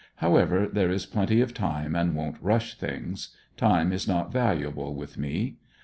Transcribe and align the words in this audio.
However, 0.15 0.67
there 0.67 0.89
is 0.89 1.05
plenty 1.05 1.41
of 1.41 1.53
time, 1.53 1.95
and 1.95 2.15
won't 2.15 2.41
rush 2.41 2.73
things. 2.75 3.35
Time 3.55 3.93
is 3.93 4.07
not 4.07 4.31
valuable 4.31 4.95
with 4.95 5.15
me. 5.15 5.57